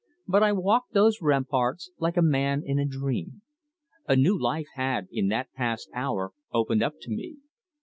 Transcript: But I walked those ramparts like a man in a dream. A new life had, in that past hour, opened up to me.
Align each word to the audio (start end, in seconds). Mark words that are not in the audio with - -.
But 0.27 0.41
I 0.41 0.51
walked 0.51 0.93
those 0.93 1.21
ramparts 1.21 1.91
like 1.99 2.17
a 2.17 2.23
man 2.23 2.63
in 2.65 2.79
a 2.79 2.87
dream. 2.87 3.43
A 4.07 4.15
new 4.15 4.35
life 4.35 4.65
had, 4.73 5.07
in 5.11 5.27
that 5.27 5.53
past 5.53 5.91
hour, 5.93 6.31
opened 6.51 6.81
up 6.81 6.93
to 7.01 7.11
me. 7.11 7.37